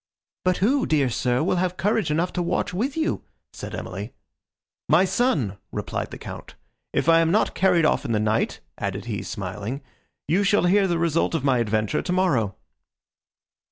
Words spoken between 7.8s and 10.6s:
off in the night," added he, smiling, "you